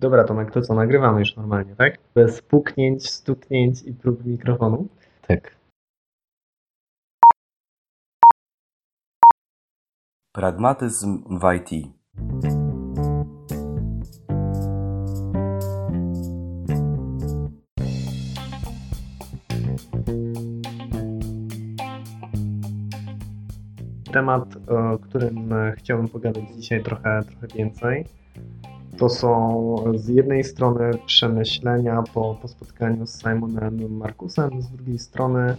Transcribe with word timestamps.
Dobra, 0.00 0.24
Tomek, 0.24 0.50
to 0.50 0.62
co, 0.62 0.74
nagrywamy 0.74 1.20
już 1.20 1.36
normalnie, 1.36 1.76
tak? 1.76 1.98
Bez 2.14 2.42
puknięć, 2.42 3.10
stuknięć 3.10 3.82
i 3.82 3.94
prób 3.94 4.24
mikrofonu. 4.24 4.88
Tak. 5.26 5.56
Pragmatyzm 10.32 11.38
w 11.38 11.52
IT. 11.54 11.70
Temat, 24.12 24.56
o 24.68 24.98
którym 24.98 25.52
e, 25.52 25.72
chciałbym 25.76 26.08
pogadać 26.08 26.44
dzisiaj 26.56 26.82
trochę, 26.82 27.22
trochę 27.22 27.46
więcej, 27.46 28.04
to 29.00 29.08
są 29.08 29.76
z 29.94 30.08
jednej 30.08 30.44
strony 30.44 30.90
przemyślenia 31.06 32.02
po, 32.14 32.38
po 32.42 32.48
spotkaniu 32.48 33.06
z 33.06 33.22
Simonem 33.22 33.96
Markusem, 33.96 34.62
z 34.62 34.70
drugiej 34.70 34.98
strony 34.98 35.56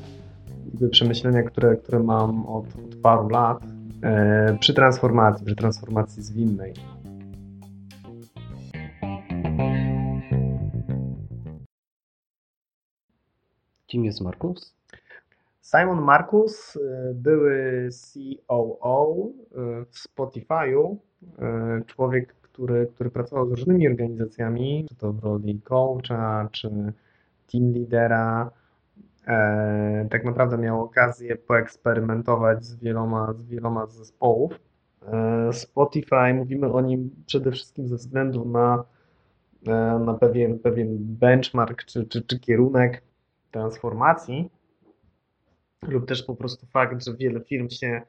przemyślenia, 0.92 1.44
które, 1.44 1.76
które 1.76 2.00
mam 2.00 2.46
od, 2.46 2.66
od 2.66 2.96
paru 2.96 3.30
lat 3.30 3.64
e, 4.04 4.58
przy 4.60 4.74
transformacji, 4.74 5.46
przy 5.46 5.56
transformacji 5.56 6.24
zwinnej. 6.24 6.74
Kim 13.88 14.06
jest 14.06 14.22
Markus? 14.22 14.76
Simon 15.62 16.02
Markus, 16.02 16.78
e, 16.78 17.14
były 17.14 17.90
COO 17.92 19.18
e, 19.18 19.86
w 19.86 19.96
Spotify'u, 19.96 20.96
e, 21.40 21.82
człowiek, 21.86 22.41
który, 22.54 22.88
który 22.96 23.10
pracował 23.10 23.48
z 23.48 23.52
różnymi 23.52 23.88
organizacjami, 23.88 24.86
czy 24.90 24.96
to 24.96 25.14
w 25.14 25.24
roli 25.24 25.62
coacha, 25.62 26.50
czy 26.52 26.70
team 27.52 27.72
lidera. 27.72 28.52
E, 29.28 30.08
tak 30.12 30.26
naprawdę 30.26 30.58
miał 30.58 30.82
okazję 30.82 31.36
poeksperymentować 31.36 32.66
z 32.66 32.76
wieloma, 32.76 33.34
z 33.34 33.46
wieloma 33.46 33.86
zespołów. 33.86 34.60
E, 35.08 35.54
Spotify, 35.54 36.34
mówimy 36.34 36.74
o 36.74 36.82
nim 36.82 37.10
przede 37.26 37.52
wszystkim 37.52 37.88
ze 37.88 37.96
względu 37.96 38.46
na, 38.46 38.84
e, 39.68 40.00
na 40.06 40.14
pewien, 40.14 40.60
pewien 40.60 40.98
benchmark 41.00 41.84
czy, 41.84 42.06
czy, 42.06 42.22
czy 42.22 42.40
kierunek 42.40 43.04
transformacji, 43.52 44.50
lub 45.88 46.08
też 46.08 46.24
po 46.24 46.36
prostu 46.36 46.66
fakt, 46.66 47.06
że 47.06 47.16
wiele 47.16 47.42
firm 47.42 47.70
się 47.70 48.02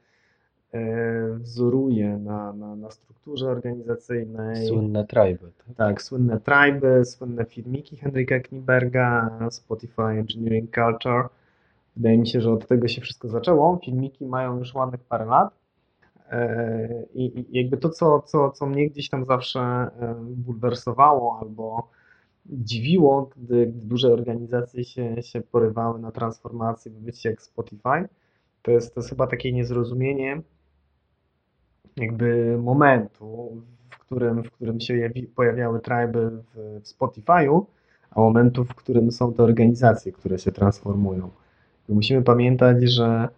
wzoruje 1.39 2.19
na, 2.19 2.53
na, 2.53 2.77
na 2.77 2.91
strukturze 2.91 3.51
organizacyjnej. 3.51 4.67
Słynne 4.67 5.05
tribe. 5.07 5.47
Tak? 5.67 5.77
Tak, 5.77 6.03
słynne 6.03 6.41
triby, 6.41 7.05
słynne 7.05 7.45
filmiki 7.45 7.97
Henryka 7.97 8.41
Kniberga, 8.41 9.39
Spotify 9.51 10.03
Engineering 10.03 10.75
Culture. 10.75 11.29
Wydaje 11.97 12.19
mi 12.19 12.29
się, 12.29 12.41
że 12.41 12.53
od 12.53 12.67
tego 12.67 12.89
się 12.89 13.01
wszystko 13.01 13.29
zaczęło. 13.29 13.81
Filmiki 13.85 14.27
mają 14.27 14.59
już 14.59 14.75
ładnych 14.75 15.01
parę 15.01 15.25
lat. 15.25 15.55
E, 16.31 17.05
I 17.15 17.47
jakby 17.59 17.77
to, 17.77 17.89
co, 17.91 18.23
co, 18.23 18.51
co 18.51 18.67
mnie 18.67 18.91
gdzieś 18.91 19.09
tam 19.09 19.25
zawsze 19.25 19.61
e, 19.61 20.15
bulwersowało 20.25 21.39
albo 21.41 21.89
dziwiło, 22.47 23.31
gdy, 23.37 23.67
gdy 23.67 23.87
duże 23.87 24.13
organizacje 24.13 24.85
się, 24.85 25.23
się 25.23 25.41
porywały 25.41 25.99
na 25.99 26.13
transformację 26.13 26.93
w 26.93 26.95
bycie 26.95 27.31
jak 27.31 27.43
Spotify, 27.43 28.09
to 28.63 28.71
jest, 28.71 28.95
to 28.95 29.01
jest 29.01 29.11
chyba 29.11 29.27
takie 29.27 29.53
niezrozumienie 29.53 30.43
jakby 31.97 32.59
momentu, 32.59 33.57
w 33.91 33.99
którym, 33.99 34.43
w 34.43 34.51
którym 34.51 34.81
się 34.81 34.97
jawi, 34.97 35.23
pojawiały 35.23 35.81
tryby 35.81 36.31
w, 36.31 36.81
w 36.83 36.99
Spotify'u, 36.99 37.65
a 38.11 38.21
momentu, 38.21 38.65
w 38.65 38.75
którym 38.75 39.13
są 39.13 39.33
te 39.33 39.43
organizacje, 39.43 40.13
które 40.13 40.39
się 40.39 40.53
transformują. 40.53 41.31
I 41.89 41.93
musimy 41.93 42.23
pamiętać, 42.23 42.83
że 42.83 43.29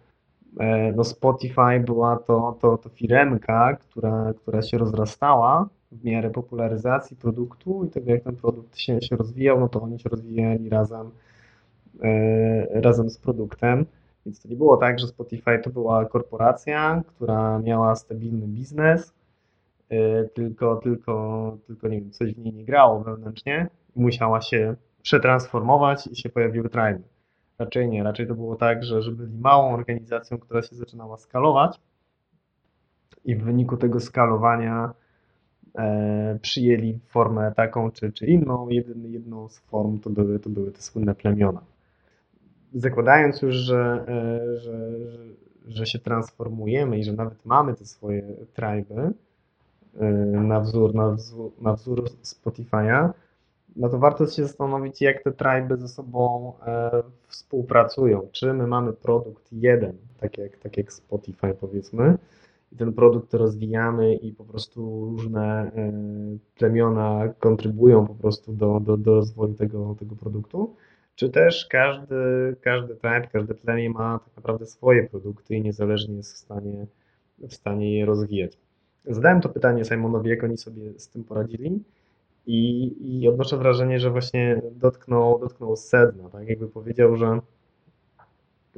e, 0.59 0.91
no 0.91 1.03
Spotify 1.03 1.79
była 1.85 2.17
to, 2.17 2.57
to, 2.61 2.77
to 2.77 2.89
firemka, 2.89 3.75
która, 3.75 4.33
która 4.33 4.61
się 4.61 4.77
rozrastała 4.77 5.69
w 5.91 6.03
miarę 6.03 6.29
popularyzacji 6.29 7.17
produktu 7.17 7.85
i 7.85 7.89
tego, 7.89 8.11
jak 8.11 8.23
ten 8.23 8.35
produkt 8.35 8.77
się, 8.77 9.01
się 9.01 9.15
rozwijał, 9.15 9.59
no 9.59 9.69
to 9.69 9.81
oni 9.81 9.99
się 9.99 10.09
rozwijali 10.09 10.69
razem, 10.69 11.11
e, 12.03 12.81
razem 12.81 13.09
z 13.09 13.17
produktem. 13.17 13.85
Więc 14.25 14.39
to 14.39 14.49
nie 14.49 14.55
było 14.55 14.77
tak, 14.77 14.99
że 14.99 15.07
Spotify 15.07 15.59
to 15.63 15.69
była 15.69 16.05
korporacja, 16.05 17.03
która 17.07 17.59
miała 17.59 17.95
stabilny 17.95 18.47
biznes, 18.47 19.13
y, 19.91 20.29
tylko, 20.33 20.75
tylko, 20.75 21.57
tylko 21.67 21.87
nie 21.87 22.01
wiem, 22.01 22.11
coś 22.11 22.33
w 22.33 22.37
niej 22.37 22.53
nie 22.53 22.65
grało 22.65 22.99
wewnętrznie 22.99 23.67
i 23.95 23.99
musiała 23.99 24.41
się 24.41 24.75
przetransformować 25.01 26.07
i 26.07 26.15
się 26.15 26.29
pojawiły 26.29 26.69
triby. 26.69 27.01
Raczej 27.59 27.89
nie, 27.89 28.03
raczej 28.03 28.27
to 28.27 28.35
było 28.35 28.55
tak, 28.55 28.83
że, 28.83 29.01
że 29.01 29.11
byli 29.11 29.37
małą 29.37 29.73
organizacją, 29.73 30.37
która 30.37 30.61
się 30.61 30.75
zaczynała 30.75 31.17
skalować 31.17 31.79
i 33.25 33.35
w 33.35 33.43
wyniku 33.43 33.77
tego 33.77 33.99
skalowania 33.99 34.93
e, 35.75 36.39
przyjęli 36.41 36.99
formę 37.07 37.53
taką 37.55 37.91
czy, 37.91 38.11
czy 38.11 38.25
inną. 38.25 38.69
Jedyn, 38.69 39.11
jedną 39.11 39.49
z 39.49 39.59
form 39.59 39.99
to 39.99 40.09
były, 40.09 40.39
to 40.39 40.49
były 40.49 40.71
te 40.71 40.81
słynne 40.81 41.15
plemiona 41.15 41.61
zakładając 42.75 43.41
już, 43.41 43.55
że, 43.55 44.05
e, 44.07 44.59
że, 44.59 44.89
że, 45.67 45.85
się 45.85 45.99
transformujemy 45.99 46.99
i 46.99 47.03
że 47.03 47.13
nawet 47.13 47.45
mamy 47.45 47.73
te 47.73 47.85
swoje 47.85 48.23
tryby 48.53 49.13
e, 49.99 50.11
na 50.25 50.59
wzór, 50.59 50.95
na 50.95 51.11
wzór, 51.11 51.51
na 51.61 51.73
wzór 51.73 52.03
Spotify'a, 52.23 53.09
no 53.75 53.89
to 53.89 53.99
warto 53.99 54.27
się 54.27 54.43
zastanowić, 54.43 55.01
jak 55.01 55.23
te 55.23 55.31
tryby 55.31 55.77
ze 55.77 55.87
sobą 55.87 56.53
e, 56.65 57.03
współpracują. 57.27 58.27
Czy 58.31 58.53
my 58.53 58.67
mamy 58.67 58.93
produkt 58.93 59.53
jeden, 59.53 59.93
tak 60.19 60.37
jak, 60.37 60.57
tak 60.57 60.77
jak 60.77 60.93
Spotify 60.93 61.53
powiedzmy, 61.59 62.17
i 62.71 62.75
ten 62.75 62.93
produkt 62.93 63.33
rozwijamy 63.33 64.15
i 64.15 64.31
po 64.31 64.43
prostu 64.43 65.05
różne 65.05 65.71
plemiona 66.57 67.33
kontrybują 67.39 68.07
po 68.07 68.15
prostu 68.15 68.53
do, 68.53 68.79
do, 68.79 68.97
do 68.97 69.15
rozwoju 69.15 69.53
tego, 69.53 69.95
tego 69.99 70.15
produktu, 70.15 70.75
czy 71.15 71.29
też 71.29 71.67
każdy, 71.69 72.15
każdy 72.61 72.95
tribe, 72.95 73.27
każde 73.33 73.53
plemię 73.53 73.89
ma 73.89 74.19
tak 74.19 74.35
naprawdę 74.35 74.65
swoje 74.65 75.09
produkty 75.09 75.55
i 75.55 75.61
niezależnie 75.61 76.15
jest 76.15 76.33
w 76.33 76.37
stanie, 76.37 76.85
w 77.39 77.53
stanie 77.53 77.97
je 77.97 78.05
rozwijać. 78.05 78.57
Zadałem 79.05 79.41
to 79.41 79.49
pytanie 79.49 79.85
Simonowi, 79.85 80.29
jak 80.29 80.43
oni 80.43 80.57
sobie 80.57 80.99
z 80.99 81.09
tym 81.09 81.23
poradzili 81.23 81.83
i, 82.47 82.93
i 83.21 83.27
odnoszę 83.27 83.57
wrażenie, 83.57 83.99
że 83.99 84.11
właśnie 84.11 84.61
dotknął, 84.71 85.39
dotknął 85.39 85.75
sedna, 85.75 86.29
tak 86.29 86.49
jakby 86.49 86.67
powiedział, 86.67 87.15
że 87.15 87.39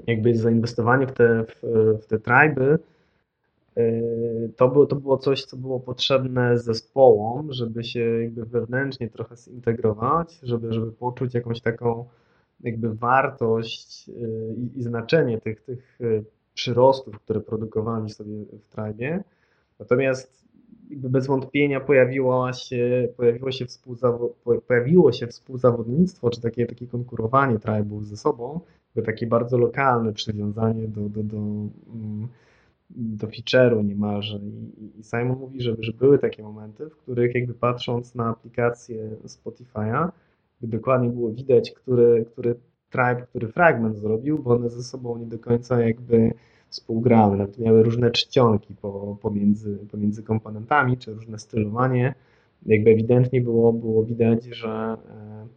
jakby 0.07 0.35
zainwestowanie 0.35 1.07
w 1.07 1.11
te, 1.11 1.43
w, 1.43 1.61
w 2.01 2.05
te 2.05 2.19
triby 2.19 2.79
yy, 3.75 4.51
to 4.55 4.67
było, 4.67 4.85
to 4.85 4.95
było 4.95 5.17
coś, 5.17 5.45
co 5.45 5.57
było 5.57 5.79
potrzebne 5.79 6.57
zespołom, 6.57 7.53
żeby 7.53 7.83
się 7.83 7.99
jakby 7.99 8.45
wewnętrznie 8.45 9.09
trochę 9.09 9.35
zintegrować, 9.35 10.39
żeby, 10.43 10.73
żeby 10.73 10.91
poczuć 10.91 11.33
jakąś 11.33 11.61
taką 11.61 12.05
jakby 12.61 12.95
wartość 12.95 14.09
y, 14.09 14.55
i, 14.57 14.79
i 14.79 14.83
znaczenie 14.83 15.41
tych, 15.41 15.61
tych 15.61 16.01
y, 16.01 16.23
przyrostów, 16.53 17.19
które 17.19 17.41
produkowali 17.41 18.09
sobie 18.09 18.45
w 18.59 18.69
Tribe. 18.69 19.23
Natomiast 19.79 20.47
bez 20.91 21.27
wątpienia 21.27 21.79
pojawiło 21.79 22.53
się, 22.53 23.07
pojawiło, 23.17 23.51
się 23.51 23.65
pojawiło 24.67 25.11
się 25.11 25.27
współzawodnictwo, 25.27 26.29
czy 26.29 26.41
takie, 26.41 26.65
takie 26.65 26.87
konkurowanie 26.87 27.59
tribów 27.59 28.07
ze 28.07 28.17
sobą, 28.17 28.59
takie 29.05 29.27
bardzo 29.27 29.57
lokalne 29.57 30.13
przywiązanie 30.13 30.87
do, 30.87 31.01
do, 31.09 31.23
do, 31.23 31.37
mm, 31.37 32.27
do 32.89 33.27
feature'u 33.27 33.85
niemalże. 33.85 34.37
I, 34.37 34.99
I 34.99 35.03
Simon 35.03 35.39
mówi, 35.39 35.61
że, 35.61 35.75
że 35.79 35.93
były 35.93 36.19
takie 36.19 36.43
momenty, 36.43 36.89
w 36.89 36.97
których 36.97 37.35
jakby 37.35 37.53
patrząc 37.53 38.15
na 38.15 38.29
aplikację 38.29 39.09
Spotify'a, 39.25 40.09
dokładnie 40.61 41.09
było 41.09 41.31
widać, 41.31 41.71
który, 41.71 42.25
który 42.25 42.55
tribe, 42.89 43.25
który 43.29 43.47
fragment 43.47 43.97
zrobił, 43.97 44.39
bo 44.39 44.55
one 44.55 44.69
ze 44.69 44.83
sobą 44.83 45.17
nie 45.17 45.25
do 45.25 45.39
końca 45.39 45.81
jakby 45.81 46.33
współgrały, 46.69 47.37
nawet 47.37 47.57
miały 47.59 47.83
różne 47.83 48.11
czcionki 48.11 48.75
po, 48.81 49.17
pomiędzy, 49.21 49.77
pomiędzy 49.91 50.23
komponentami, 50.23 50.97
czy 50.97 51.13
różne 51.13 51.39
stylowanie. 51.39 52.15
Jakby 52.65 52.89
ewidentnie 52.89 53.41
było, 53.41 53.73
było 53.73 54.03
widać, 54.03 54.45
że, 54.45 54.97
e, 55.09 55.47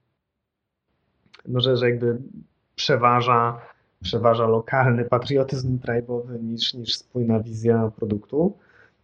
no, 1.48 1.60
że, 1.60 1.76
że 1.76 1.90
jakby 1.90 2.18
przeważa, 2.74 3.60
przeważa 4.02 4.46
lokalny 4.46 5.04
patriotyzm 5.04 5.78
tribe'owy 5.78 6.42
niż, 6.42 6.74
niż 6.74 6.94
spójna 6.94 7.40
wizja 7.40 7.92
produktu. 7.96 8.58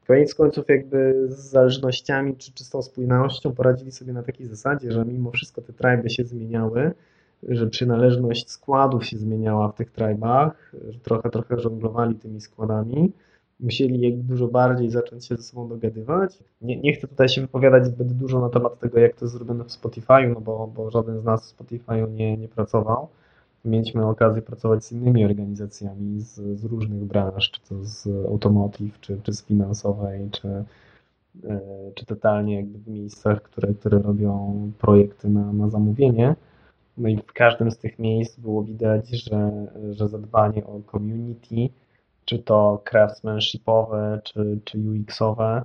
Koniec 0.06 0.34
końców 0.34 0.68
jakby 0.68 1.26
z 1.28 1.50
zależnościami 1.50 2.36
czy 2.36 2.52
czystą 2.52 2.82
spójnością 2.82 3.54
poradzili 3.54 3.92
sobie 3.92 4.12
na 4.12 4.22
takiej 4.22 4.46
zasadzie, 4.46 4.92
że 4.92 5.04
mimo 5.04 5.30
wszystko 5.30 5.62
te 5.62 5.72
tryby 5.72 6.10
się 6.10 6.24
zmieniały, 6.24 6.92
że 7.48 7.66
przynależność 7.66 8.50
składów 8.50 9.06
się 9.06 9.18
zmieniała 9.18 9.68
w 9.68 9.74
tych 9.74 9.90
trybach, 9.90 10.72
że 10.88 10.98
trochę, 10.98 11.30
trochę 11.30 11.58
żonglowali 11.58 12.14
tymi 12.14 12.40
składami, 12.40 13.12
musieli 13.60 14.00
jakby 14.00 14.22
dużo 14.22 14.48
bardziej 14.48 14.90
zacząć 14.90 15.26
się 15.26 15.36
ze 15.36 15.42
sobą 15.42 15.68
dogadywać. 15.68 16.38
Nie, 16.60 16.80
nie 16.80 16.92
chcę 16.92 17.08
tutaj 17.08 17.28
się 17.28 17.40
wypowiadać 17.40 17.86
zbyt 17.86 18.12
dużo 18.12 18.40
na 18.40 18.48
temat 18.48 18.78
tego, 18.78 18.98
jak 18.98 19.14
to 19.14 19.24
jest 19.24 19.34
zrobione 19.34 19.64
w 19.64 19.68
Spotify'u, 19.68 20.34
no 20.34 20.40
bo, 20.40 20.66
bo 20.66 20.90
żaden 20.90 21.20
z 21.20 21.24
nas 21.24 21.52
w 21.52 21.58
Spotify'u 21.58 22.12
nie, 22.12 22.36
nie 22.36 22.48
pracował. 22.48 23.08
Mieliśmy 23.64 24.06
okazję 24.06 24.42
pracować 24.42 24.84
z 24.84 24.92
innymi 24.92 25.24
organizacjami 25.24 26.20
z, 26.20 26.34
z 26.34 26.64
różnych 26.64 27.04
branż, 27.04 27.50
czy 27.50 27.60
to 27.60 27.84
z 27.84 28.06
automotive, 28.26 29.00
czy, 29.00 29.20
czy 29.22 29.32
z 29.32 29.44
finansowej, 29.44 30.30
czy, 30.30 30.48
e, 31.44 31.60
czy 31.94 32.06
totalnie 32.06 32.56
jakby 32.56 32.78
w 32.78 32.88
miejscach, 32.88 33.42
które, 33.42 33.74
które 33.74 33.98
robią 33.98 34.56
projekty 34.78 35.28
na, 35.28 35.52
na 35.52 35.68
zamówienie. 35.68 36.34
No 36.98 37.08
i 37.08 37.16
w 37.16 37.32
każdym 37.32 37.70
z 37.70 37.78
tych 37.78 37.98
miejsc 37.98 38.40
było 38.40 38.62
widać, 38.62 39.08
że, 39.08 39.66
że 39.90 40.08
zadbanie 40.08 40.66
o 40.66 40.80
community, 40.92 41.68
czy 42.24 42.38
to 42.38 42.82
craftsmanshipowe, 42.84 44.20
czy, 44.24 44.60
czy 44.64 44.78
UX-owe, 44.78 45.64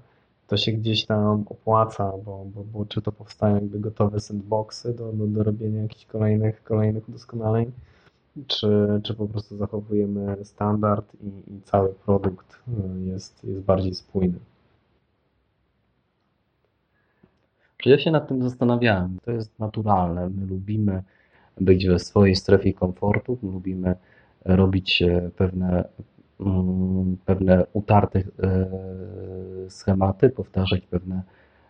to 0.51 0.57
się 0.57 0.71
gdzieś 0.71 1.05
tam 1.05 1.43
opłaca, 1.49 2.11
bo, 2.25 2.45
bo, 2.45 2.63
bo 2.63 2.85
czy 2.85 3.01
to 3.01 3.11
powstają 3.11 3.55
jakby 3.55 3.79
gotowe 3.79 4.19
sandboxy 4.19 4.93
do, 4.93 5.13
do, 5.13 5.27
do 5.27 5.43
robienia 5.43 5.81
jakichś 5.81 6.05
kolejnych, 6.05 6.63
kolejnych 6.63 7.09
udoskonaleń, 7.09 7.71
czy, 8.47 8.67
czy 9.03 9.13
po 9.13 9.27
prostu 9.27 9.57
zachowujemy 9.57 10.37
standard 10.43 11.15
i, 11.23 11.27
i 11.27 11.61
cały 11.61 11.93
produkt 11.93 12.63
jest, 13.05 13.43
jest 13.43 13.61
bardziej 13.61 13.95
spójny. 13.95 14.39
Ja 17.85 17.97
się 17.99 18.11
nad 18.11 18.27
tym 18.27 18.43
zastanawiałem? 18.43 19.17
To 19.25 19.31
jest 19.31 19.59
naturalne. 19.59 20.29
My 20.29 20.45
lubimy 20.45 21.03
być 21.61 21.87
we 21.87 21.99
swojej 21.99 22.35
strefie 22.35 22.73
komfortu, 22.73 23.37
my 23.41 23.51
lubimy 23.51 23.95
robić 24.45 25.01
e, 25.01 25.31
pewne, 25.37 25.83
pewne 27.25 27.65
utarte 27.73 28.19
e, 28.19 28.69
schematy, 29.69 30.29
powtarzać 30.29 30.81
pewne 30.81 31.21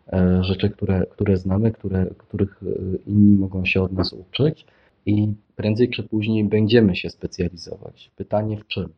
e, 0.08 0.44
rzeczy, 0.44 0.70
które, 0.70 1.06
które 1.06 1.38
znamy, 1.38 1.72
które, 1.72 2.06
których 2.18 2.62
inni 3.08 3.38
mogą 3.38 3.66
się 3.66 3.82
od 3.82 3.92
nas 3.92 4.14
uczyć 4.14 4.66
i 5.06 5.34
prędzej 5.56 5.90
czy 5.90 6.04
później 6.04 6.44
będziemy 6.44 6.96
się 6.96 7.10
specjalizować. 7.10 8.12
Pytanie 8.16 8.58
w 8.58 8.68
czym? 8.68 8.90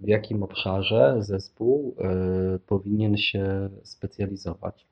W 0.00 0.08
jakim 0.08 0.42
obszarze 0.42 1.16
zespół 1.18 1.94
powinien 2.66 3.16
się 3.16 3.68
specjalizować? 3.82 4.86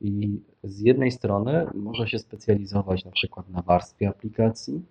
I 0.00 0.40
z 0.64 0.80
jednej 0.80 1.10
strony 1.10 1.66
może 1.74 2.08
się 2.08 2.18
specjalizować 2.18 3.04
na 3.04 3.10
przykład 3.10 3.48
na 3.48 3.62
warstwie 3.62 4.08
aplikacji, 4.08 4.82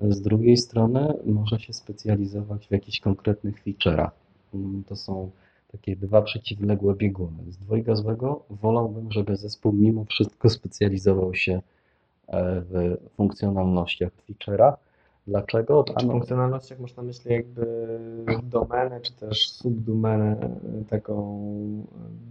z 0.00 0.20
drugiej 0.20 0.56
strony 0.56 1.14
może 1.26 1.60
się 1.60 1.72
specjalizować 1.72 2.68
w 2.68 2.70
jakichś 2.70 3.00
konkretnych 3.00 3.64
feature'ach. 3.64 4.10
Mm, 4.54 4.84
to 4.84 4.96
są 4.96 5.30
takie 5.72 5.96
dwa 5.96 6.22
przeciwległe 6.22 6.94
bieguny. 6.94 7.52
Z 7.52 7.56
dwojga 7.56 7.94
złego 7.94 8.44
wolałbym, 8.50 9.12
żeby 9.12 9.36
zespół 9.36 9.72
mimo 9.72 10.04
wszystko 10.04 10.48
specjalizował 10.48 11.34
się 11.34 11.62
e, 12.26 12.60
w 12.60 12.96
funkcjonalnościach, 13.16 14.12
w 14.12 14.30
feature'ach. 14.30 14.74
Dlaczego? 15.26 15.84
Czy 15.84 16.06
w 16.06 16.10
funkcjonalnościach 16.10 16.78
można 16.78 17.02
myśleć 17.02 17.26
jakby 17.26 17.86
domenę, 18.42 19.00
czy 19.00 19.12
też 19.12 19.50
subdomenę 19.50 20.36
e, 20.40 20.84
taką 20.84 21.48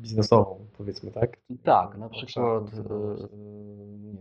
biznesową, 0.02 0.58
powiedzmy, 0.78 1.12
tak? 1.12 1.38
Tak, 1.64 1.98
na 1.98 2.10
przykład 2.10 2.64
e, 2.64 3.28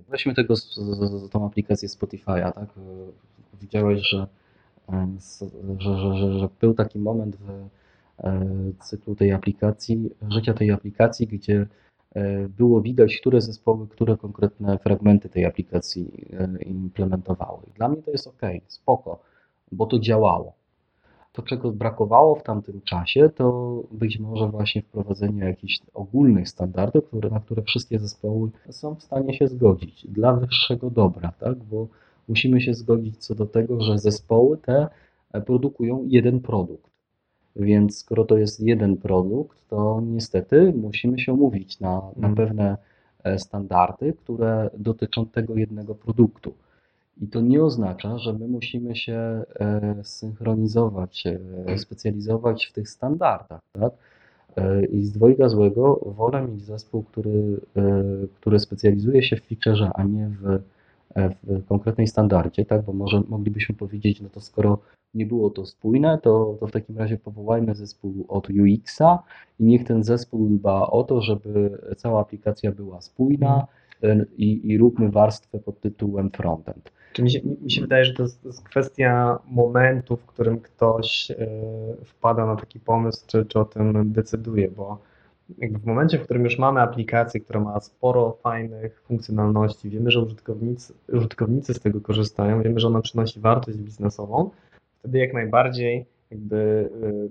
weźmy 0.08 0.34
tego, 0.34 0.56
z, 0.56 0.74
z, 0.74 1.30
tą 1.30 1.46
aplikację 1.46 1.88
Spotify'a, 1.88 2.52
tak? 2.52 2.68
Widziałeś, 3.60 4.08
że, 4.08 4.26
że, 5.78 5.96
że, 5.98 6.38
że, 6.38 6.48
był 6.60 6.74
taki 6.74 6.98
moment 6.98 7.36
w 7.36 8.84
cyklu 8.84 9.16
tej 9.16 9.32
aplikacji, 9.32 10.10
życia 10.30 10.54
tej 10.54 10.70
aplikacji, 10.70 11.26
gdzie 11.26 11.66
E, 12.16 12.48
było 12.48 12.80
widać, 12.80 13.16
które 13.16 13.40
zespoły, 13.40 13.88
które 13.88 14.16
konkretne 14.16 14.78
fragmenty 14.78 15.28
tej 15.28 15.44
aplikacji 15.44 16.26
e, 16.32 16.62
implementowały. 16.62 17.62
Dla 17.74 17.88
mnie 17.88 18.02
to 18.02 18.10
jest 18.10 18.26
ok, 18.26 18.40
spoko, 18.66 19.18
bo 19.72 19.86
to 19.86 19.98
działało. 19.98 20.52
To, 21.32 21.42
czego 21.42 21.72
brakowało 21.72 22.34
w 22.34 22.42
tamtym 22.42 22.80
czasie, 22.82 23.30
to 23.34 23.82
być 23.90 24.18
może 24.18 24.48
właśnie 24.48 24.82
wprowadzenie 24.82 25.44
jakichś 25.44 25.80
ogólnych 25.94 26.48
standardów, 26.48 27.12
na 27.30 27.40
które 27.40 27.62
wszystkie 27.62 27.98
zespoły 27.98 28.50
są 28.70 28.94
w 28.94 29.02
stanie 29.02 29.34
się 29.34 29.48
zgodzić 29.48 30.06
dla 30.06 30.32
wyższego 30.32 30.90
dobra, 30.90 31.32
tak? 31.40 31.58
bo 31.58 31.88
musimy 32.28 32.60
się 32.60 32.74
zgodzić 32.74 33.16
co 33.16 33.34
do 33.34 33.46
tego, 33.46 33.80
że 33.80 33.98
zespoły 33.98 34.58
te 34.58 34.88
produkują 35.46 36.04
jeden 36.06 36.40
produkt. 36.40 36.90
Więc 37.56 37.98
skoro 37.98 38.24
to 38.24 38.38
jest 38.38 38.60
jeden 38.60 38.96
produkt, 38.96 39.68
to 39.68 40.02
niestety 40.06 40.72
musimy 40.76 41.18
się 41.18 41.32
umówić 41.32 41.80
na, 41.80 41.90
na 42.16 42.28
mhm. 42.28 42.34
pewne 42.34 42.76
e, 43.24 43.38
standardy, 43.38 44.12
które 44.12 44.70
dotyczą 44.78 45.26
tego 45.26 45.56
jednego 45.56 45.94
produktu. 45.94 46.54
I 47.20 47.26
to 47.26 47.40
nie 47.40 47.64
oznacza, 47.64 48.18
że 48.18 48.32
my 48.32 48.48
musimy 48.48 48.96
się 48.96 49.42
e, 49.60 49.94
synchronizować, 50.02 51.24
e, 51.66 51.78
specjalizować 51.78 52.66
w 52.66 52.72
tych 52.72 52.88
standardach. 52.88 53.60
Tak? 53.72 53.92
I 54.92 55.04
z 55.04 55.12
dwojga 55.12 55.48
złego 55.48 56.00
wolę 56.16 56.48
mieć 56.48 56.62
zespół, 56.62 57.02
który, 57.02 57.60
który 58.34 58.58
specjalizuje 58.58 59.22
się 59.22 59.36
w 59.36 59.40
featureze, 59.40 59.90
a 59.94 60.04
nie 60.04 60.28
w, 60.28 60.58
w 61.42 61.64
konkretnej 61.66 62.06
standardzie, 62.06 62.64
tak? 62.64 62.82
bo 62.84 62.92
może 62.92 63.22
moglibyśmy 63.28 63.74
powiedzieć, 63.74 64.20
no 64.20 64.28
to 64.28 64.40
skoro 64.40 64.78
nie 65.14 65.26
było 65.26 65.50
to 65.50 65.66
spójne, 65.66 66.18
to, 66.22 66.56
to 66.60 66.66
w 66.66 66.72
takim 66.72 66.98
razie 66.98 67.18
powołajmy 67.18 67.74
zespół 67.74 68.24
od 68.28 68.48
UX-a 68.50 69.22
i 69.60 69.64
niech 69.64 69.84
ten 69.84 70.04
zespół 70.04 70.48
dba 70.48 70.86
o 70.86 71.04
to, 71.04 71.20
żeby 71.20 71.78
cała 71.96 72.20
aplikacja 72.20 72.72
była 72.72 73.00
spójna 73.00 73.66
i, 74.36 74.70
i 74.70 74.78
róbmy 74.78 75.10
warstwę 75.10 75.58
pod 75.58 75.80
tytułem 75.80 76.30
frontend. 76.30 76.92
Czy 77.12 77.22
mi 77.22 77.30
się, 77.30 77.40
mi 77.62 77.70
się 77.70 77.80
wydaje, 77.80 78.04
że 78.04 78.14
to 78.14 78.22
jest, 78.22 78.42
to 78.42 78.48
jest, 78.48 78.64
kwestia 78.64 79.38
momentu, 79.46 80.16
w 80.16 80.26
którym 80.26 80.60
ktoś 80.60 81.30
e, 81.30 81.36
wpada 82.04 82.46
na 82.46 82.56
taki 82.56 82.80
pomysł, 82.80 83.24
czy, 83.26 83.44
czy 83.44 83.58
o 83.58 83.64
tym 83.64 84.12
decyduje, 84.12 84.70
bo 84.70 84.98
jakby 85.58 85.78
w 85.78 85.86
momencie, 85.86 86.18
w 86.18 86.24
którym 86.24 86.44
już 86.44 86.58
mamy 86.58 86.80
aplikację, 86.80 87.40
która 87.40 87.60
ma 87.60 87.80
sporo 87.80 88.38
fajnych 88.42 89.02
funkcjonalności, 89.02 89.90
wiemy, 89.90 90.10
że 90.10 90.20
użytkownicy, 90.20 90.94
użytkownicy 91.12 91.74
z 91.74 91.80
tego 91.80 92.00
korzystają, 92.00 92.62
wiemy, 92.62 92.80
że 92.80 92.86
ona 92.86 93.00
przynosi 93.00 93.40
wartość 93.40 93.78
biznesową, 93.78 94.50
wtedy 94.98 95.18
jak 95.18 95.34
najbardziej 95.34 96.06
jakby 96.30 96.90
y, 97.02 97.30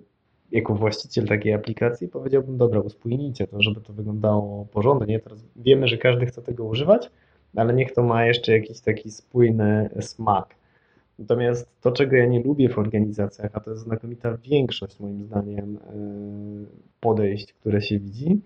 jako 0.51 0.75
właściciel 0.75 1.27
takiej 1.27 1.53
aplikacji 1.53 2.07
powiedziałbym, 2.07 2.57
dobra, 2.57 2.79
uspójnijcie 2.79 3.47
to, 3.47 3.61
żeby 3.61 3.81
to 3.81 3.93
wyglądało 3.93 4.65
porządnie. 4.65 5.19
Teraz 5.19 5.43
wiemy, 5.55 5.87
że 5.87 5.97
każdy 5.97 6.25
chce 6.25 6.41
tego 6.41 6.65
używać, 6.65 7.11
ale 7.55 7.73
niech 7.73 7.93
to 7.93 8.03
ma 8.03 8.25
jeszcze 8.25 8.51
jakiś 8.51 8.79
taki 8.79 9.11
spójny 9.11 9.89
smak. 9.99 10.55
Natomiast 11.19 11.81
to, 11.81 11.91
czego 11.91 12.15
ja 12.15 12.25
nie 12.25 12.43
lubię 12.43 12.69
w 12.69 12.77
organizacjach, 12.77 13.51
a 13.53 13.59
to 13.59 13.71
jest 13.71 13.83
znakomita 13.83 14.37
większość 14.37 14.99
moim 14.99 15.23
zdaniem 15.23 15.75
y, 15.75 15.79
podejść, 16.99 17.53
które 17.53 17.81
się 17.81 17.99
widzi, 17.99 18.41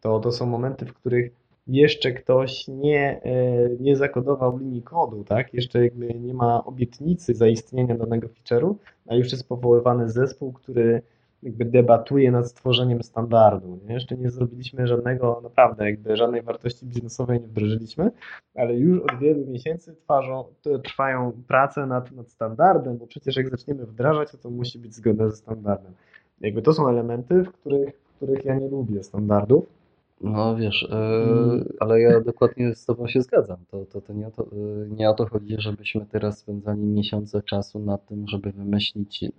to 0.00 0.20
to 0.20 0.32
są 0.32 0.46
momenty, 0.46 0.86
w 0.86 0.94
których 0.94 1.32
jeszcze 1.66 2.12
ktoś 2.12 2.68
nie, 2.68 3.20
e, 3.22 3.68
nie 3.80 3.96
zakodował 3.96 4.58
linii 4.58 4.82
kodu, 4.82 5.24
tak? 5.24 5.54
Jeszcze 5.54 5.84
jakby 5.84 6.14
nie 6.14 6.34
ma 6.34 6.64
obietnicy 6.64 7.34
zaistnienia 7.34 7.94
danego 7.94 8.28
feature'u, 8.28 8.74
a 9.06 9.14
już 9.14 9.32
jest 9.32 9.48
powoływany 9.48 10.10
zespół, 10.10 10.52
który 10.52 11.02
jakby 11.42 11.64
debatuje 11.64 12.30
nad 12.30 12.48
stworzeniem 12.48 13.02
standardu. 13.02 13.78
Nie? 13.84 13.94
Jeszcze 13.94 14.16
nie 14.16 14.30
zrobiliśmy 14.30 14.86
żadnego, 14.86 15.40
naprawdę 15.42 15.90
jakby 15.90 16.16
żadnej 16.16 16.42
wartości 16.42 16.86
biznesowej 16.86 17.40
nie 17.40 17.46
wdrożyliśmy, 17.46 18.10
ale 18.54 18.74
już 18.74 19.00
od 19.00 19.18
wielu 19.18 19.46
miesięcy 19.46 19.94
twarzą, 19.94 20.44
trwają 20.84 21.32
prace 21.48 21.86
nad, 21.86 22.12
nad 22.12 22.30
standardem, 22.30 22.98
bo 22.98 23.06
przecież 23.06 23.36
jak 23.36 23.50
zaczniemy 23.50 23.86
wdrażać, 23.86 24.30
to 24.30 24.38
to 24.38 24.50
musi 24.50 24.78
być 24.78 24.94
zgodne 24.94 25.30
ze 25.30 25.36
standardem. 25.36 25.92
Jakby 26.40 26.62
to 26.62 26.72
są 26.72 26.88
elementy, 26.88 27.44
w 27.44 27.52
których, 27.52 27.94
w 27.94 28.16
których 28.16 28.44
ja 28.44 28.54
nie 28.54 28.68
lubię 28.68 29.02
standardów 29.02 29.81
no 30.22 30.56
wiesz, 30.56 30.88
yy, 30.90 31.64
ale 31.80 32.00
ja 32.00 32.20
dokładnie 32.20 32.74
z 32.74 32.86
Tobą 32.86 33.06
się 33.06 33.22
zgadzam. 33.22 33.56
To, 33.70 33.84
to, 33.84 34.00
to, 34.00 34.12
nie, 34.12 34.26
o 34.26 34.30
to 34.30 34.46
yy, 34.52 34.88
nie 34.90 35.10
o 35.10 35.14
to 35.14 35.26
chodzi, 35.26 35.56
żebyśmy 35.58 36.06
teraz 36.06 36.38
spędzali 36.38 36.80
miesiące 36.80 37.42
czasu 37.42 37.78
na 37.78 37.98
tym, 37.98 38.28
żeby 38.28 38.52
wymyślić 38.52 39.22
yy, 39.22 39.30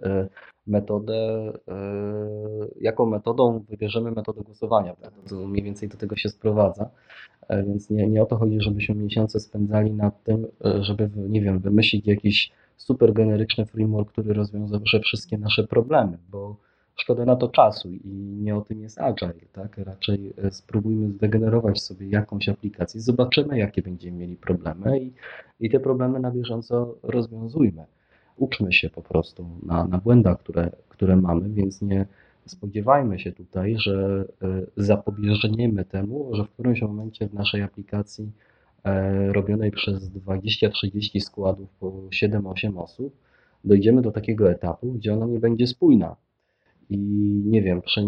metodę, 0.67 1.51
jaką 2.81 3.05
metodą 3.05 3.65
wybierzemy 3.69 4.11
metodę 4.11 4.41
głosowania. 4.41 4.95
To 5.29 5.47
mniej 5.47 5.63
więcej 5.63 5.89
do 5.89 5.97
tego 5.97 6.15
się 6.15 6.29
sprowadza. 6.29 6.89
Więc 7.49 7.89
nie, 7.89 8.07
nie 8.07 8.21
o 8.21 8.25
to 8.25 8.37
chodzi, 8.37 8.61
żebyśmy 8.61 8.95
miesiące 8.95 9.39
spędzali 9.39 9.91
nad 9.91 10.23
tym, 10.23 10.47
żeby, 10.79 11.09
nie 11.15 11.41
wiem, 11.41 11.59
wymyślić 11.59 12.07
jakiś 12.07 12.51
super 12.77 13.13
generyczny 13.13 13.65
framework, 13.65 14.11
który 14.11 14.33
rozwiązałby 14.33 14.85
wszystkie 15.03 15.37
nasze 15.37 15.63
problemy, 15.63 16.17
bo 16.31 16.55
szkoda 16.95 17.25
na 17.25 17.35
to 17.35 17.47
czasu 17.47 17.91
i 17.91 18.09
nie 18.41 18.55
o 18.55 18.61
tym 18.61 18.81
jest 18.81 19.01
Agile, 19.01 19.33
tak? 19.53 19.77
Raczej 19.77 20.33
e, 20.37 20.51
spróbujmy 20.51 21.09
zdegenerować 21.09 21.81
sobie 21.81 22.07
jakąś 22.09 22.49
aplikację, 22.49 23.01
zobaczymy 23.01 23.57
jakie 23.57 23.81
będziemy 23.81 24.17
mieli 24.17 24.35
problemy 24.35 24.99
i, 24.99 25.13
i 25.59 25.69
te 25.69 25.79
problemy 25.79 26.19
na 26.19 26.31
bieżąco 26.31 26.95
rozwiązujmy. 27.03 27.85
Uczmy 28.37 28.73
się 28.73 28.89
po 28.89 29.01
prostu 29.01 29.45
na, 29.63 29.87
na 29.87 29.97
błędach, 29.97 30.39
które, 30.39 30.71
które 30.89 31.15
mamy, 31.15 31.49
więc 31.49 31.81
nie, 31.81 32.05
spodziewajmy 32.45 33.19
się 33.19 33.31
tutaj, 33.31 33.75
że 33.77 34.25
zapobieżniemy 34.77 35.85
temu, 35.85 36.35
że 36.35 36.43
w 36.43 36.49
którymś 36.49 36.81
momencie 36.81 37.27
w 37.27 37.33
naszej 37.33 37.61
aplikacji 37.61 38.31
robionej 39.31 39.71
przez 39.71 40.09
20-30 40.09 41.19
składów 41.19 41.69
po 41.79 41.91
7-8 41.91 42.79
osób 42.79 43.15
dojdziemy 43.63 44.01
do 44.01 44.11
takiego 44.11 44.51
etapu, 44.51 44.91
gdzie 44.91 45.13
ona 45.13 45.25
nie 45.25 45.39
będzie 45.39 45.67
spójna 45.67 46.15
i 46.89 46.97
nie 47.45 47.61
wiem, 47.61 47.81
e, 47.97 48.01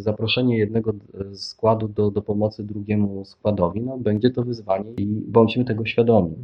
zaproszenie 0.00 0.58
jednego 0.58 0.92
składu 1.32 1.88
do, 1.88 2.10
do 2.10 2.22
pomocy 2.22 2.64
drugiemu 2.64 3.24
składowi, 3.24 3.80
no 3.80 3.98
będzie 3.98 4.30
to 4.30 4.42
wyzwanie 4.42 4.90
i 4.90 5.06
bądźmy 5.06 5.64
tego 5.64 5.86
świadomi. 5.86 6.36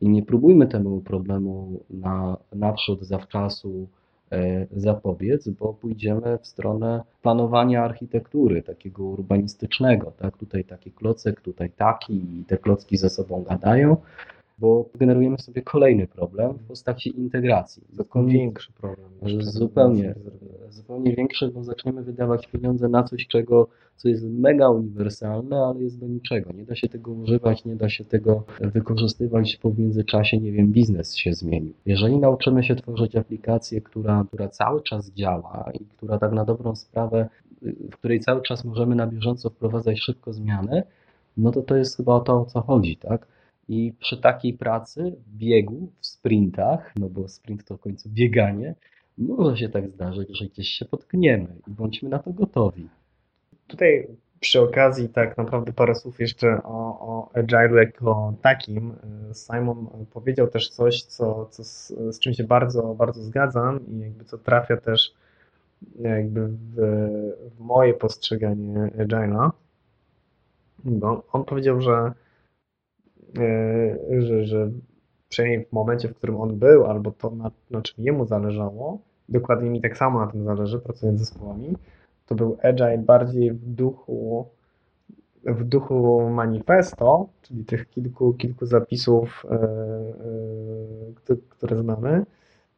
I 0.00 0.08
nie 0.08 0.22
próbujmy 0.22 0.66
temu 0.66 1.00
problemu 1.00 1.80
na, 1.90 2.36
naprzód, 2.54 3.02
zawczasu 3.02 3.88
e, 4.32 4.66
zapobiec, 4.76 5.48
bo 5.48 5.74
pójdziemy 5.74 6.38
w 6.42 6.46
stronę 6.46 7.02
planowania 7.22 7.84
architektury, 7.84 8.62
takiego 8.62 9.04
urbanistycznego. 9.04 10.12
Tak? 10.18 10.36
Tutaj 10.36 10.64
taki 10.64 10.90
klocek, 10.90 11.40
tutaj 11.40 11.70
taki 11.70 12.14
i 12.14 12.44
te 12.44 12.58
klocki 12.58 12.96
ze 12.96 13.10
sobą 13.10 13.42
gadają 13.42 13.96
bo 14.58 14.88
generujemy 14.94 15.38
sobie 15.38 15.62
kolejny 15.62 16.06
problem 16.06 16.52
w 16.52 16.68
postaci 16.68 17.20
integracji. 17.20 17.82
Zupełnie 17.92 18.32
większy 18.32 18.72
problem. 18.72 19.08
Zupełnie, 19.40 20.14
zupełnie 20.68 21.14
większy, 21.14 21.48
bo 21.48 21.64
zaczniemy 21.64 22.02
wydawać 22.02 22.46
pieniądze 22.46 22.88
na 22.88 23.02
coś, 23.02 23.26
czego, 23.26 23.68
co 23.96 24.08
jest 24.08 24.24
mega 24.24 24.70
uniwersalne, 24.70 25.56
ale 25.56 25.82
jest 25.82 25.98
do 25.98 26.06
niczego. 26.06 26.52
Nie 26.52 26.64
da 26.64 26.74
się 26.74 26.88
tego 26.88 27.12
używać, 27.12 27.64
nie 27.64 27.76
da 27.76 27.88
się 27.88 28.04
tego 28.04 28.44
wykorzystywać, 28.60 29.58
w 29.64 29.78
międzyczasie, 29.78 30.38
nie 30.38 30.52
wiem, 30.52 30.72
biznes 30.72 31.16
się 31.16 31.34
zmienił. 31.34 31.72
Jeżeli 31.86 32.18
nauczymy 32.18 32.64
się 32.64 32.76
tworzyć 32.76 33.16
aplikację, 33.16 33.80
która, 33.80 34.24
która 34.28 34.48
cały 34.48 34.82
czas 34.82 35.10
działa 35.10 35.70
i 35.74 35.84
która 35.84 36.18
tak 36.18 36.32
na 36.32 36.44
dobrą 36.44 36.76
sprawę, 36.76 37.28
w 37.62 37.96
której 37.96 38.20
cały 38.20 38.42
czas 38.42 38.64
możemy 38.64 38.94
na 38.94 39.06
bieżąco 39.06 39.50
wprowadzać 39.50 40.00
szybko 40.00 40.32
zmiany, 40.32 40.82
no 41.36 41.50
to 41.50 41.62
to 41.62 41.76
jest 41.76 41.96
chyba 41.96 42.14
o 42.14 42.20
to, 42.20 42.40
o 42.40 42.44
co 42.44 42.60
chodzi, 42.60 42.96
tak? 42.96 43.26
I 43.68 43.92
przy 44.00 44.16
takiej 44.16 44.54
pracy, 44.54 45.16
biegu, 45.36 45.88
w 46.00 46.06
sprintach, 46.06 46.92
no 46.96 47.08
bo 47.08 47.28
sprint 47.28 47.64
to 47.64 47.76
w 47.76 47.80
końcu 47.80 48.08
bieganie, 48.08 48.74
może 49.18 49.56
się 49.56 49.68
tak 49.68 49.88
zdarzyć, 49.90 50.38
że 50.38 50.44
gdzieś 50.46 50.68
się 50.68 50.84
potkniemy 50.84 51.56
i 51.66 51.70
bądźmy 51.70 52.08
na 52.08 52.18
to 52.18 52.32
gotowi. 52.32 52.88
Tutaj 53.66 54.08
przy 54.40 54.60
okazji 54.60 55.08
tak 55.08 55.38
naprawdę 55.38 55.72
parę 55.72 55.94
słów 55.94 56.20
jeszcze 56.20 56.62
o, 56.62 57.00
o 57.00 57.30
Agile 57.34 57.84
jako 57.84 58.34
takim. 58.42 58.92
Simon 59.32 59.86
powiedział 60.12 60.48
też 60.48 60.68
coś, 60.68 61.02
co, 61.02 61.46
co 61.50 61.64
z, 61.64 61.88
z 61.88 62.18
czym 62.18 62.34
się 62.34 62.44
bardzo, 62.44 62.94
bardzo 62.94 63.22
zgadzam 63.22 63.86
i 63.86 64.00
jakby 64.00 64.24
co 64.24 64.38
trafia 64.38 64.76
też 64.76 65.14
jakby 66.00 66.48
w, 66.48 66.74
w 67.56 67.60
moje 67.60 67.94
postrzeganie 67.94 68.90
Agile'a. 68.98 69.50
Bo 70.84 71.24
on 71.32 71.44
powiedział, 71.44 71.80
że 71.80 72.12
że, 74.18 74.44
że 74.44 74.70
przynajmniej 75.28 75.66
w 75.66 75.72
momencie, 75.72 76.08
w 76.08 76.14
którym 76.14 76.40
on 76.40 76.58
był, 76.58 76.84
albo 76.84 77.10
to, 77.10 77.30
na, 77.30 77.50
na 77.70 77.82
czym 77.82 78.04
jemu 78.04 78.26
zależało, 78.26 78.98
dokładnie 79.28 79.70
mi 79.70 79.80
tak 79.80 79.96
samo 79.96 80.20
na 80.20 80.26
tym 80.26 80.44
zależy, 80.44 80.78
pracując 80.78 81.20
z 81.20 81.22
zespołami, 81.22 81.76
to 82.26 82.34
był 82.34 82.56
Agile 82.62 82.98
bardziej 82.98 83.52
w 83.52 83.66
duchu 83.66 84.48
w 85.46 85.64
duchu 85.64 86.30
manifesto, 86.30 87.28
czyli 87.42 87.64
tych 87.64 87.90
kilku, 87.90 88.32
kilku 88.32 88.66
zapisów, 88.66 89.46
e, 89.50 89.54
e, 91.30 91.36
które 91.48 91.78
znamy, 91.78 92.26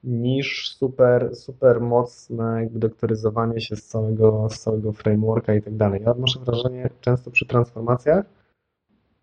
niż 0.04 0.76
super, 0.76 1.36
super 1.36 1.80
mocne 1.80 2.62
jakby 2.62 2.78
doktoryzowanie 2.78 3.60
się 3.60 3.76
z 3.76 3.86
całego, 3.86 4.48
z 4.50 4.60
całego 4.60 4.92
frameworka 4.92 5.54
i 5.54 5.62
tak 5.62 5.76
dalej. 5.76 6.02
Ja 6.02 6.10
odnoszę 6.10 6.40
wrażenie 6.40 6.90
często 7.00 7.30
przy 7.30 7.46
transformacjach, 7.46 8.24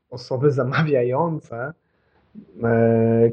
osoby 0.10 0.52
zamawiające 0.52 1.74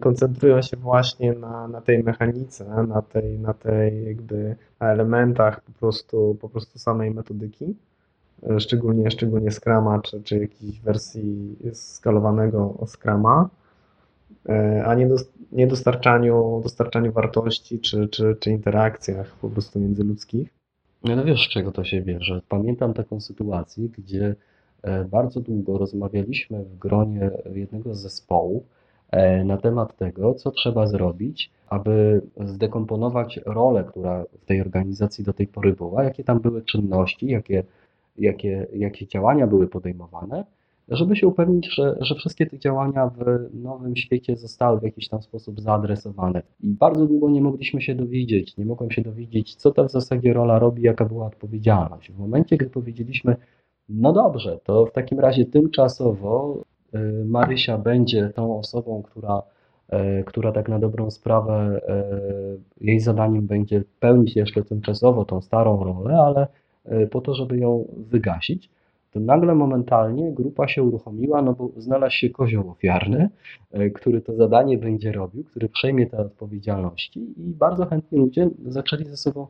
koncentrują 0.00 0.62
się 0.62 0.76
właśnie 0.76 1.32
na, 1.32 1.68
na 1.68 1.80
tej 1.80 2.02
mechanice, 2.02 2.84
na 2.88 3.02
tej, 3.02 3.38
na 3.38 3.54
tej 3.54 4.04
jakby 4.04 4.56
na 4.80 4.92
elementach 4.92 5.60
po 5.60 5.72
prostu, 5.72 6.36
po 6.40 6.48
prostu 6.48 6.78
samej 6.78 7.10
metodyki, 7.10 7.76
e, 8.50 8.60
szczególnie, 8.60 9.10
szczególnie 9.10 9.50
Scrama, 9.50 10.00
czy, 10.00 10.22
czy 10.22 10.38
jakiejś 10.38 10.80
wersji 10.80 11.56
skalowanego 11.72 12.86
Scrama, 12.86 13.48
e, 14.48 14.84
a 14.86 14.94
nie, 14.94 15.06
do, 15.06 15.16
nie 15.52 15.66
dostarczaniu, 15.66 16.60
dostarczaniu 16.62 17.12
wartości, 17.12 17.78
czy, 17.78 18.08
czy, 18.08 18.36
czy 18.40 18.50
interakcjach 18.50 19.36
po 19.40 19.50
prostu 19.50 19.80
międzyludzkich. 19.80 20.48
No 21.04 21.24
wiesz, 21.24 21.46
z 21.46 21.48
czego 21.48 21.72
to 21.72 21.84
się 21.84 22.00
bierze. 22.00 22.40
Pamiętam 22.48 22.94
taką 22.94 23.20
sytuację, 23.20 23.88
gdzie 23.88 24.36
E, 24.82 25.04
bardzo 25.04 25.40
długo 25.40 25.78
rozmawialiśmy 25.78 26.64
w 26.64 26.78
gronie 26.78 27.30
jednego 27.54 27.94
z 27.94 28.00
zespołów 28.00 28.62
e, 28.62 28.79
na 29.44 29.56
temat 29.56 29.96
tego, 29.96 30.34
co 30.34 30.50
trzeba 30.50 30.86
zrobić, 30.86 31.50
aby 31.68 32.22
zdekomponować 32.40 33.40
rolę, 33.46 33.84
która 33.84 34.24
w 34.40 34.44
tej 34.44 34.60
organizacji 34.60 35.24
do 35.24 35.32
tej 35.32 35.46
pory 35.46 35.72
była, 35.72 36.04
jakie 36.04 36.24
tam 36.24 36.40
były 36.40 36.62
czynności, 36.62 37.26
jakie, 37.26 37.64
jakie, 38.18 38.66
jakie 38.74 39.06
działania 39.06 39.46
były 39.46 39.68
podejmowane, 39.68 40.44
żeby 40.90 41.16
się 41.16 41.26
upewnić, 41.28 41.74
że, 41.74 41.96
że 42.00 42.14
wszystkie 42.14 42.46
te 42.46 42.58
działania 42.58 43.06
w 43.06 43.48
nowym 43.54 43.96
świecie 43.96 44.36
zostały 44.36 44.80
w 44.80 44.82
jakiś 44.82 45.08
tam 45.08 45.22
sposób 45.22 45.60
zaadresowane. 45.60 46.42
I 46.60 46.68
bardzo 46.68 47.06
długo 47.06 47.30
nie 47.30 47.42
mogliśmy 47.42 47.82
się 47.82 47.94
dowiedzieć, 47.94 48.56
nie 48.56 48.64
mogłem 48.64 48.90
się 48.90 49.02
dowiedzieć, 49.02 49.54
co 49.54 49.70
ta 49.70 49.84
w 49.84 49.90
zasadzie 49.90 50.32
rola 50.32 50.58
robi, 50.58 50.82
jaka 50.82 51.04
była 51.04 51.26
odpowiedzialność. 51.26 52.12
W 52.12 52.18
momencie, 52.18 52.56
gdy 52.56 52.70
powiedzieliśmy, 52.70 53.36
no 53.88 54.12
dobrze, 54.12 54.58
to 54.64 54.86
w 54.86 54.92
takim 54.92 55.20
razie 55.20 55.44
tymczasowo 55.44 56.62
Marysia 57.24 57.78
będzie 57.78 58.28
tą 58.28 58.58
osobą, 58.58 59.02
która, 59.02 59.42
y, 59.92 60.24
która 60.24 60.52
tak 60.52 60.68
na 60.68 60.78
dobrą 60.78 61.10
sprawę 61.10 61.80
y, 62.80 62.84
jej 62.86 63.00
zadaniem 63.00 63.46
będzie 63.46 63.82
pełnić 64.00 64.36
jeszcze 64.36 64.64
tymczasowo 64.64 65.24
tą 65.24 65.40
starą 65.40 65.84
rolę, 65.84 66.18
ale 66.18 66.46
po 67.10 67.20
to, 67.20 67.34
żeby 67.34 67.58
ją 67.58 67.84
wygasić, 67.96 68.70
to 69.10 69.20
nagle 69.20 69.54
momentalnie 69.54 70.32
grupa 70.32 70.68
się 70.68 70.82
uruchomiła, 70.82 71.42
no 71.42 71.52
bo 71.52 71.70
znalazł 71.76 72.14
się 72.14 72.30
kozioł 72.30 72.70
ofiarny, 72.70 73.28
który 73.94 74.20
to 74.20 74.34
zadanie 74.34 74.78
będzie 74.78 75.12
robił, 75.12 75.44
który 75.44 75.68
przejmie 75.68 76.06
te 76.06 76.18
odpowiedzialności 76.18 77.20
i 77.20 77.54
bardzo 77.54 77.86
chętnie 77.86 78.18
ludzie 78.18 78.50
zaczęli 78.66 79.04
ze 79.04 79.16
sobą 79.16 79.46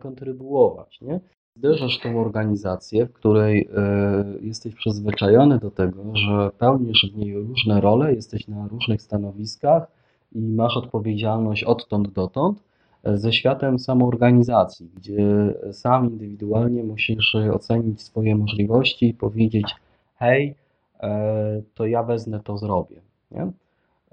kontrybuować. 0.00 1.00
Nie? 1.00 1.20
Zderzasz 1.56 1.98
tą 1.98 2.20
organizację, 2.20 3.06
w 3.06 3.12
której 3.12 3.68
e, 3.76 4.24
jesteś 4.40 4.74
przyzwyczajony 4.74 5.58
do 5.58 5.70
tego, 5.70 6.16
że 6.16 6.50
pełnisz 6.58 7.12
w 7.12 7.16
niej 7.16 7.34
różne 7.34 7.80
role, 7.80 8.14
jesteś 8.14 8.48
na 8.48 8.68
różnych 8.68 9.02
stanowiskach 9.02 9.86
i 10.32 10.40
masz 10.40 10.76
odpowiedzialność 10.76 11.64
odtąd 11.64 12.12
dotąd, 12.12 12.62
e, 13.04 13.18
ze 13.18 13.32
światem 13.32 13.78
samoorganizacji, 13.78 14.90
gdzie 14.96 15.54
sam 15.72 16.10
indywidualnie 16.10 16.84
musisz 16.84 17.34
ocenić 17.34 18.02
swoje 18.02 18.36
możliwości 18.36 19.08
i 19.08 19.14
powiedzieć: 19.14 19.74
Hej, 20.16 20.54
e, 21.00 21.62
to 21.74 21.86
ja 21.86 22.02
wezmę 22.02 22.40
to 22.40 22.58
zrobię. 22.58 23.00
Nie? 23.30 23.52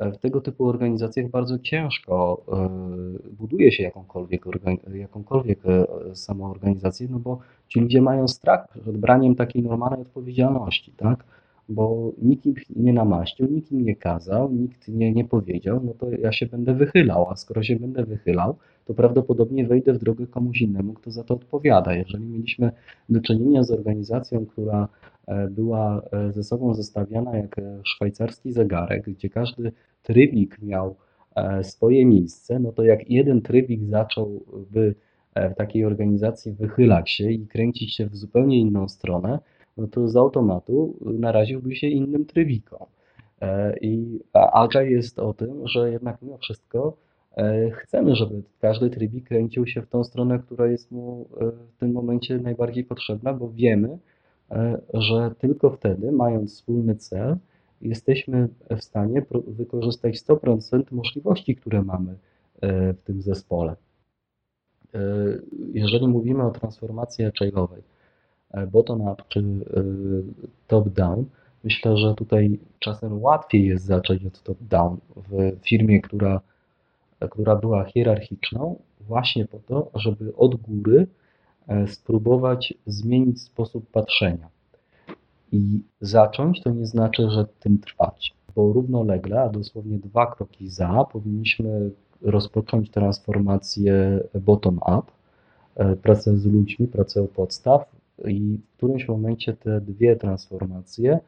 W 0.09 0.17
tego 0.17 0.41
typu 0.41 0.65
organizacjach 0.65 1.29
bardzo 1.29 1.59
ciężko 1.59 2.41
e, 2.47 3.33
buduje 3.33 3.71
się 3.71 3.83
jakąkolwiek, 3.83 4.45
jakąkolwiek 4.93 5.59
e, 5.65 5.85
samoorganizację, 6.15 7.07
no 7.11 7.19
bo 7.19 7.39
ci 7.67 7.79
ludzie 7.79 8.01
mają 8.01 8.27
strach 8.27 8.67
przed 8.81 8.97
braniem 8.97 9.35
takiej 9.35 9.63
normalnej 9.63 10.01
odpowiedzialności, 10.01 10.91
tak? 10.97 11.23
Bo 11.69 12.11
nikt 12.21 12.45
im 12.45 12.55
nie 12.75 12.93
namaścił, 12.93 13.47
nikt 13.47 13.71
im 13.71 13.85
nie 13.85 13.95
kazał, 13.95 14.51
nikt 14.51 14.87
nie, 14.87 15.11
nie 15.11 15.25
powiedział, 15.25 15.81
no 15.83 15.93
to 15.93 16.09
ja 16.09 16.31
się 16.31 16.45
będę 16.45 16.73
wychylał, 16.73 17.29
a 17.29 17.35
skoro 17.35 17.63
się 17.63 17.75
będę 17.75 18.03
wychylał, 18.03 18.55
to 18.91 18.95
prawdopodobnie 18.95 19.67
wejdę 19.67 19.93
w 19.93 19.97
drogę 19.97 20.27
komuś 20.27 20.61
innemu, 20.61 20.93
kto 20.93 21.11
za 21.11 21.23
to 21.23 21.33
odpowiada. 21.33 21.93
Jeżeli 21.93 22.25
mieliśmy 22.25 22.71
do 23.09 23.21
czynienia 23.21 23.63
z 23.63 23.71
organizacją, 23.71 24.45
która 24.45 24.87
e, 25.27 25.47
była 25.47 26.01
ze 26.29 26.43
sobą 26.43 26.73
zestawiana 26.73 27.37
jak 27.37 27.55
szwajcarski 27.83 28.51
zegarek, 28.51 29.09
gdzie 29.09 29.29
każdy 29.29 29.71
trybik 30.03 30.61
miał 30.61 30.95
e, 31.35 31.63
swoje 31.63 32.05
miejsce, 32.05 32.59
no 32.59 32.71
to 32.71 32.83
jak 32.83 33.09
jeden 33.09 33.41
trybik 33.41 33.83
zacząłby 33.83 34.95
e, 35.33 35.49
w 35.49 35.55
takiej 35.55 35.85
organizacji 35.85 36.51
wychylać 36.51 37.11
się 37.11 37.31
i 37.31 37.47
kręcić 37.47 37.95
się 37.95 38.05
w 38.05 38.15
zupełnie 38.15 38.59
inną 38.59 38.87
stronę, 38.87 39.39
no 39.77 39.87
to 39.87 40.07
z 40.07 40.15
automatu 40.15 40.97
naraziłby 41.01 41.75
się 41.75 41.87
innym 41.87 42.25
trybikom. 42.25 42.87
E, 43.41 43.77
I 43.81 44.19
Agile 44.33 44.91
jest 44.91 45.19
o 45.19 45.33
tym, 45.33 45.67
że 45.67 45.91
jednak 45.91 46.21
mimo 46.21 46.37
wszystko 46.37 46.97
chcemy, 47.73 48.15
żeby 48.15 48.43
każdy 48.61 48.89
trybik 48.89 49.27
kręcił 49.27 49.67
się 49.67 49.81
w 49.81 49.87
tą 49.89 50.03
stronę, 50.03 50.39
która 50.39 50.67
jest 50.67 50.91
mu 50.91 51.29
w 51.75 51.79
tym 51.79 51.91
momencie 51.91 52.37
najbardziej 52.37 52.83
potrzebna, 52.83 53.33
bo 53.33 53.49
wiemy, 53.49 53.97
że 54.93 55.31
tylko 55.39 55.69
wtedy, 55.69 56.11
mając 56.11 56.53
wspólny 56.53 56.95
cel, 56.95 57.37
jesteśmy 57.81 58.49
w 58.69 58.83
stanie 58.83 59.25
wykorzystać 59.47 60.17
100% 60.23 60.83
możliwości, 60.91 61.55
które 61.55 61.81
mamy 61.81 62.15
e, 62.61 62.93
w 62.93 63.01
tym 63.01 63.21
zespole. 63.21 63.75
E, 64.93 64.99
Jeżeli 65.73 66.07
mówimy 66.07 66.43
o 66.43 66.51
transformacji 66.51 67.25
agile'owej, 67.25 67.81
e, 68.51 68.67
bottom-up 68.67 69.23
czy 69.27 69.39
e, 69.39 69.83
top-down, 70.67 71.25
myślę, 71.63 71.97
że 71.97 72.15
tutaj 72.15 72.59
czasem 72.79 73.21
łatwiej 73.23 73.65
jest 73.65 73.85
zacząć 73.85 74.25
od 74.25 74.43
top-down 74.43 74.97
w 75.15 75.57
firmie, 75.67 76.01
która, 76.01 76.41
która 77.27 77.55
była 77.55 77.83
hierarchiczną, 77.83 78.79
właśnie 79.01 79.45
po 79.45 79.59
to, 79.59 79.91
żeby 79.95 80.35
od 80.35 80.55
góry 80.55 81.07
e, 81.67 81.87
spróbować 81.87 82.73
zmienić 82.85 83.41
sposób 83.41 83.91
patrzenia. 83.91 84.47
I 85.51 85.83
zacząć 86.01 86.61
to 86.61 86.69
nie 86.69 86.85
znaczy, 86.85 87.29
że 87.29 87.45
tym 87.59 87.77
trwać, 87.77 88.33
bo 88.55 88.73
równolegle, 88.73 89.41
a 89.41 89.49
dosłownie 89.49 89.97
dwa 89.97 90.35
kroki 90.35 90.69
za, 90.69 91.05
powinniśmy 91.11 91.91
rozpocząć 92.21 92.89
transformację 92.89 94.19
bottom-up, 94.41 95.11
e, 95.75 95.95
pracę 95.95 96.37
z 96.37 96.45
ludźmi, 96.45 96.87
pracę 96.87 97.21
u 97.21 97.27
podstaw 97.27 97.95
i 98.25 98.59
w 98.73 98.77
którymś 98.77 99.07
momencie 99.07 99.53
te 99.53 99.81
dwie 99.81 100.15
transformacje 100.15 101.19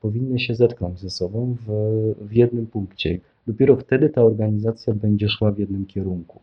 powinny 0.00 0.38
się 0.38 0.54
zetknąć 0.54 1.00
ze 1.00 1.10
sobą 1.10 1.56
w, 1.66 1.72
w 2.20 2.32
jednym 2.32 2.66
punkcie. 2.66 3.20
Dopiero 3.46 3.76
wtedy 3.76 4.10
ta 4.10 4.22
organizacja 4.22 4.94
będzie 4.94 5.28
szła 5.28 5.52
w 5.52 5.58
jednym 5.58 5.86
kierunku. 5.86 6.40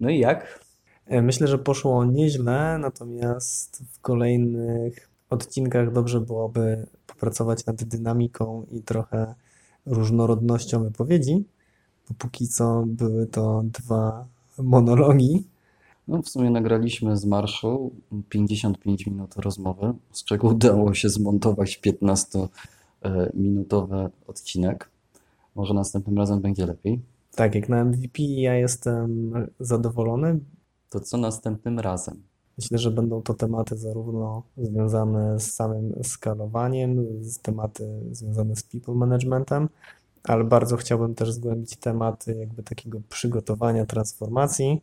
No 0.00 0.10
i 0.10 0.18
jak? 0.18 0.64
E, 1.06 1.22
Myślę, 1.22 1.46
że 1.46 1.58
poszło 1.58 2.04
nieźle, 2.04 2.78
natomiast 2.78 3.84
w 3.92 4.00
kolejnych 4.00 5.08
odcinkach 5.30 5.92
dobrze 5.92 6.20
byłoby 6.20 6.86
popracować 7.06 7.66
nad 7.66 7.84
dynamiką 7.84 8.66
i 8.70 8.82
trochę 8.82 9.34
różnorodnością 9.86 10.84
wypowiedzi, 10.84 11.44
bo 12.08 12.14
póki 12.18 12.48
co 12.48 12.84
były 12.86 13.26
to 13.26 13.62
dwa 13.64 14.26
monologi. 14.58 15.44
No, 16.08 16.22
w 16.22 16.28
sumie 16.28 16.50
nagraliśmy 16.50 17.16
z 17.16 17.24
marszu 17.24 17.90
55 18.28 19.06
minut 19.06 19.36
rozmowy, 19.36 19.94
z 20.12 20.24
czego 20.24 20.48
udało 20.48 20.94
się 20.94 21.08
zmontować 21.08 21.80
15-minutowy 23.04 24.10
odcinek. 24.26 24.90
Może 25.54 25.74
następnym 25.74 26.18
razem 26.18 26.40
będzie 26.40 26.66
lepiej. 26.66 27.00
Tak, 27.34 27.54
jak 27.54 27.68
na 27.68 27.84
MVP 27.84 28.22
ja 28.22 28.54
jestem 28.54 29.32
zadowolony. 29.60 30.38
To 30.90 31.00
co 31.00 31.16
następnym 31.16 31.78
razem? 31.78 32.22
Myślę, 32.58 32.78
że 32.78 32.90
będą 32.90 33.22
to 33.22 33.34
tematy 33.34 33.76
zarówno 33.76 34.42
związane 34.56 35.40
z 35.40 35.54
samym 35.54 35.92
skalowaniem, 36.02 37.06
z 37.20 37.38
tematy 37.38 38.00
związane 38.10 38.56
z 38.56 38.62
people 38.62 38.94
managementem, 38.94 39.68
ale 40.24 40.44
bardzo 40.44 40.76
chciałbym 40.76 41.14
też 41.14 41.32
zgłębić 41.32 41.76
tematy 41.76 42.36
jakby 42.36 42.62
takiego 42.62 43.00
przygotowania 43.08 43.86
transformacji 43.86 44.80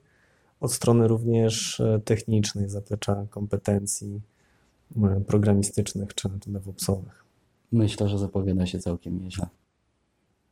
od 0.60 0.74
strony 0.74 1.08
również 1.08 1.80
e, 1.80 2.00
technicznej, 2.06 2.70
zaplecza 2.70 3.26
kompetencji 3.30 4.22
e, 5.04 5.22
programistycznych 5.28 6.16
czy 6.16 6.30
czy 6.40 6.52
DevOpsowych. 6.52 7.24
Myślę, 7.72 8.10
że 8.10 8.18
zapowiada 8.18 8.66
się 8.66 8.80
całkiem 8.80 9.24
nieźle. 9.24 9.48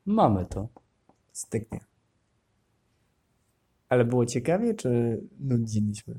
Mamy 0.06 0.46
to. 0.46 0.68
Styknie. 1.34 1.80
Ale 3.90 4.06
było 4.06 4.26
ciekawie, 4.26 4.74
czy 4.74 5.22
nudziliśmy? 5.40 6.16